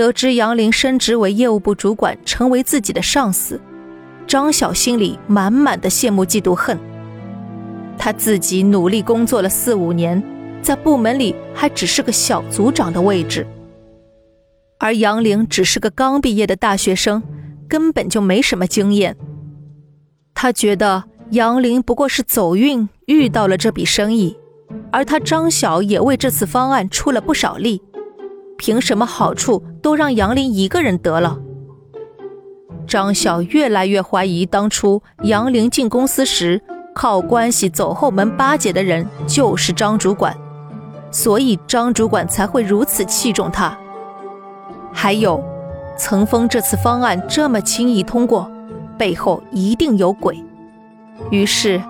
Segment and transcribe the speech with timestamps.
[0.00, 3.60] 得知杨林升职为业务部主管，成为自己的上司，
[4.26, 6.78] 张晓心里满满的羡慕嫉妒恨。
[7.98, 10.22] 他自己努力工作了四五年，
[10.62, 13.46] 在部门里还只是个小组长的位置，
[14.78, 17.22] 而杨林只是个刚毕业的大学生，
[17.68, 19.14] 根本就没什么经验。
[20.32, 24.38] 他觉得杨林不过是走运遇到了这笔生意，
[24.90, 27.82] 而他张晓也为这次方案出了不少力。
[28.56, 31.38] 凭什么好处都让杨林一个人得了？
[32.86, 36.60] 张晓越来越怀疑，当初杨林进公司时
[36.94, 40.36] 靠关系走后门巴结的人就是张主管，
[41.10, 43.76] 所以张主管才会如此器重他。
[44.92, 45.42] 还有，
[45.96, 48.50] 曾峰这次方案这么轻易通过，
[48.98, 50.42] 背后一定有鬼。
[51.30, 51.80] 于是，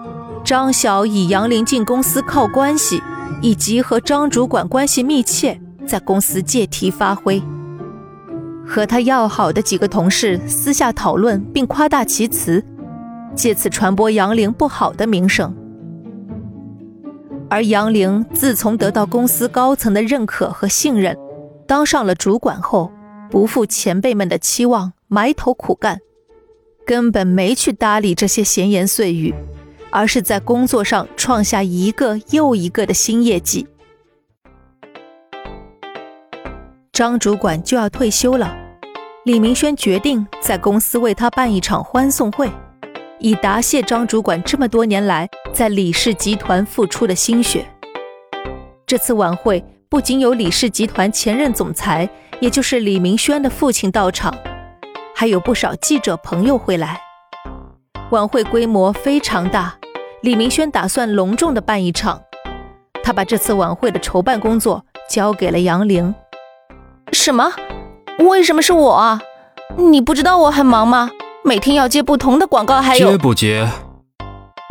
[0.45, 3.03] 张晓以杨林进公司靠关系，
[3.41, 5.59] 以及和张主管关系密切。
[5.87, 7.43] 在公司借题发挥，
[8.67, 12.65] 和他要好的几个同事私下讨论并夸大其词，
[13.35, 15.55] 借此传播杨凌不好的名声。
[17.49, 21.17] 而杨凌自从得到公司高层的认可和信任，
[21.67, 22.93] 当上了主管后，
[23.29, 25.99] 不负前辈们的期望，埋头苦干，
[26.87, 29.35] 根本没去搭理这些闲言碎语，
[29.91, 33.67] 而是在工作上创下一个又一个的新业绩。
[37.01, 38.55] 张主管就要退休了，
[39.25, 42.53] 李明轩决定在公司为他办一场欢送会，
[43.19, 47.65] 以答谢张主管这么多年来在李氏集团付出的心血。
[48.87, 52.07] 这次晚会不仅有李氏集团前任总裁，
[52.39, 54.35] 也就是李明轩的父亲到场，
[55.15, 57.01] 还有不少记者朋友会来。
[58.11, 59.75] 晚会规模非常大，
[60.21, 62.21] 李明轩打算隆重的办一场。
[63.03, 66.15] 他把这次晚会的筹办工作交给了杨玲。
[67.13, 67.53] 什么？
[68.19, 69.21] 为什么是我啊？
[69.77, 71.11] 你不知道我很忙吗？
[71.45, 73.69] 每天要接不同的广告，还有接不接？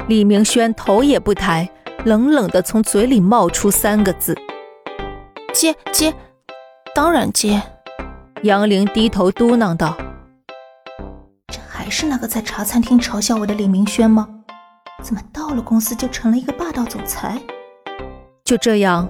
[0.08, 1.70] 李明轩头也不抬，
[2.06, 4.36] 冷冷的从嘴里冒出三个字
[5.54, 6.14] ：“接接，
[6.96, 7.62] 当然接。”
[8.44, 9.98] 杨玲低头嘟囔道
[11.52, 14.28] ：“这还是那个在茶餐厅嘲笑我的李明轩吗？
[15.02, 17.40] 怎么到了公司就成了一个霸道总裁？”
[18.46, 19.08] 就这样。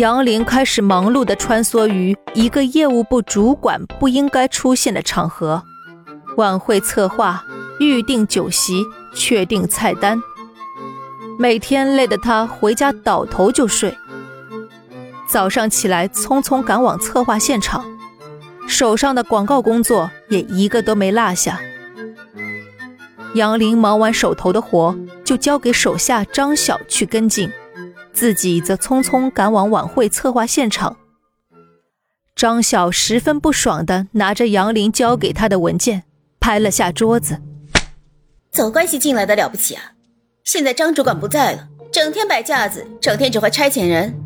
[0.00, 5.62] 杨林开始忙碌地穿梭于一个业务部主管不应该出现的场合，
[6.38, 7.44] 晚会策划、
[7.78, 8.82] 预定酒席、
[9.14, 10.18] 确定菜单，
[11.38, 13.94] 每天累得他回家倒头就睡。
[15.28, 17.84] 早上起来匆匆赶往策划现场，
[18.66, 21.60] 手上的广告工作也一个都没落下。
[23.34, 27.52] 杨林忙完手头的活，就交给手下张晓去跟进。
[28.12, 30.96] 自己则匆匆赶往晚会策划现场。
[32.36, 36.04] 张晓十分不爽的拿着杨林交给他的文件，
[36.38, 37.38] 拍了下桌子
[38.50, 39.92] ：“走关系进来的了不起啊！
[40.44, 44.18] 现在张主管不在了，整天摆架子，整天只会差遣人，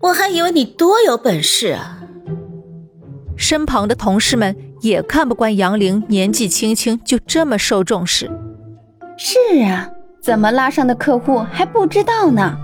[0.00, 2.00] 我还以为你多有本事啊！”
[3.38, 8.30] 身旁的同事们也看不惯杨玲年纪轻轻就这么受重视。
[9.16, 9.88] 是啊，
[10.20, 12.56] 怎么拉上的客户还不知道呢？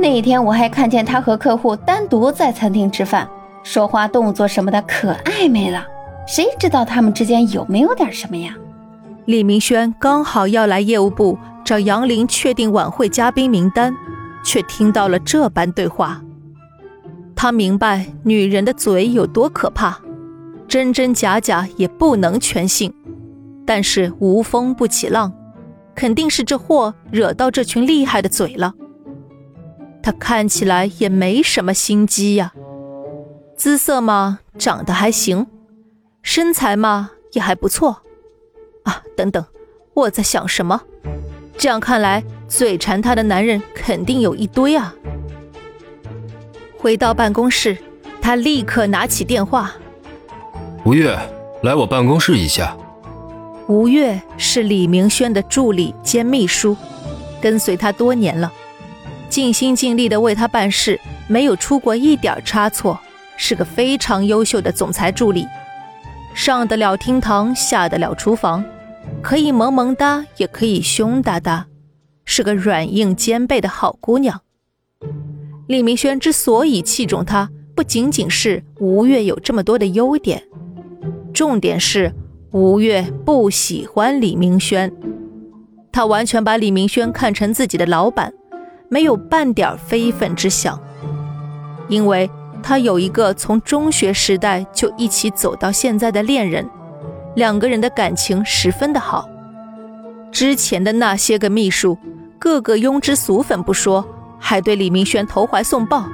[0.00, 3.28] 那一天我还看见他和客户单独在餐厅吃饭，
[3.62, 5.86] 说话动作什么的可暧昧了。
[6.26, 8.54] 谁知道他们之间有没有点什么呀？
[9.26, 13.94] 李明轩刚好要来业务部找杨林确定晚会嘉宾名单，
[14.42, 16.22] 却听到了这般对话。
[17.36, 20.00] 他明白女人的嘴有多可怕，
[20.66, 22.90] 真真假假也不能全信。
[23.66, 25.30] 但是无风不起浪，
[25.94, 28.72] 肯定是这货惹到这群厉害的嘴了。
[30.02, 32.52] 他看起来也没什么心机呀，
[33.56, 35.46] 姿色嘛，长得还行，
[36.22, 38.02] 身材嘛也还不错，
[38.84, 39.44] 啊，等等，
[39.94, 40.80] 我在想什么？
[41.58, 44.94] 这样看来，嘴馋他的男人肯定有一堆啊。
[46.78, 47.76] 回到办公室，
[48.22, 49.72] 他立刻拿起电话
[50.84, 51.14] ：“吴越，
[51.62, 52.74] 来我办公室一下。”
[53.68, 56.74] 吴越是李明轩的助理兼秘书，
[57.40, 58.50] 跟随他多年了。
[59.30, 62.98] 尽心尽力的为他办事，没有出过一点差错，
[63.36, 65.46] 是个非常优秀的总裁助理，
[66.34, 68.64] 上得了厅堂，下得了厨房，
[69.22, 71.68] 可以萌萌哒，也可以凶哒哒，
[72.24, 74.40] 是个软硬兼备的好姑娘。
[75.68, 80.42] 李明轩之所以器重她，不仅仅是吴越有这么多的优点，
[81.32, 82.12] 重点是
[82.50, 84.92] 吴越不喜欢李明轩，
[85.92, 88.34] 他完全把李明轩看成自己的老板。
[88.92, 90.76] 没有半点非分之想，
[91.86, 92.28] 因为
[92.60, 96.68] 他有一个从中学时代就一起走到现在的恋人，
[97.36, 99.28] 两个人的感情十分的好。
[100.32, 101.96] 之前的那些个秘书，
[102.36, 104.04] 个个庸脂俗粉不说，
[104.40, 106.04] 还对李明轩投怀送抱，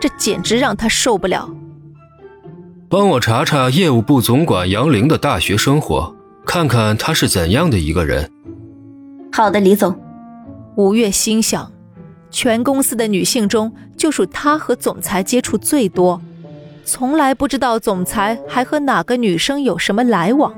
[0.00, 1.50] 这简直让他受不了。
[2.88, 6.14] 帮我查查业务部总管杨玲的大学生活，
[6.46, 8.30] 看看她是怎样的一个人。
[9.30, 9.94] 好的，李总。
[10.76, 11.70] 吴越心想，
[12.32, 16.20] 全公司的女性中，就属她和总裁接触最多，
[16.84, 20.52] 从来不知道总裁还和哪个女生有什么来往。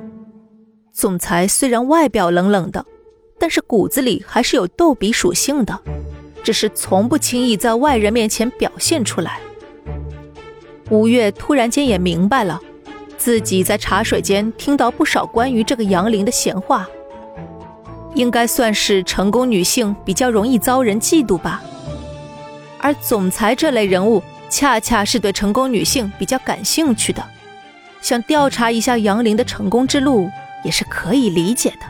[0.92, 2.86] 总裁虽然外表冷冷的。
[3.36, 5.78] 但是骨子里还是有逗比属性的，
[6.44, 9.40] 只是从不轻易在外人面前表现出来。
[10.88, 12.60] 吴越突然间也明白了，
[13.18, 16.88] 自己在茶水间听到不少关于这个杨林的闲话，
[18.14, 21.62] 应该算是成功女性比较容易遭人嫉妒吧。
[22.78, 27.24] 而总裁这类人物，恰恰是对成功女性比较感兴趣的，
[28.00, 30.30] 想调查一下杨林的成功之路，
[30.62, 31.86] 也是可以理解的。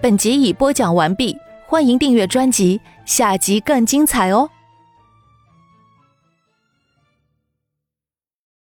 [0.00, 4.50] 本集已播讲完毕，欢迎订阅专辑，下集更精彩哦。